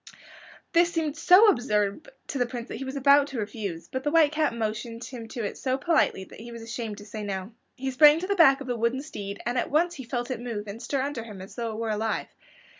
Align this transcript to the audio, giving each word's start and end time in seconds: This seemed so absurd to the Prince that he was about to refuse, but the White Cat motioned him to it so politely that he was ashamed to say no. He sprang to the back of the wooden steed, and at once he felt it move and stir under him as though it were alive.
This 0.71 0.91
seemed 0.91 1.15
so 1.15 1.45
absurd 1.47 2.09
to 2.25 2.39
the 2.39 2.47
Prince 2.47 2.69
that 2.69 2.77
he 2.77 2.83
was 2.83 2.95
about 2.95 3.27
to 3.27 3.39
refuse, 3.39 3.87
but 3.87 4.03
the 4.03 4.09
White 4.09 4.31
Cat 4.31 4.51
motioned 4.51 5.03
him 5.03 5.27
to 5.27 5.43
it 5.43 5.59
so 5.59 5.77
politely 5.77 6.23
that 6.23 6.39
he 6.39 6.51
was 6.51 6.63
ashamed 6.63 6.97
to 6.97 7.05
say 7.05 7.21
no. 7.21 7.51
He 7.75 7.91
sprang 7.91 8.17
to 8.19 8.25
the 8.25 8.33
back 8.33 8.61
of 8.61 8.65
the 8.67 8.75
wooden 8.75 9.03
steed, 9.03 9.39
and 9.45 9.59
at 9.59 9.69
once 9.69 9.93
he 9.93 10.03
felt 10.03 10.31
it 10.31 10.39
move 10.39 10.65
and 10.67 10.81
stir 10.81 11.03
under 11.03 11.23
him 11.23 11.39
as 11.39 11.53
though 11.53 11.73
it 11.73 11.77
were 11.77 11.91
alive. 11.91 12.29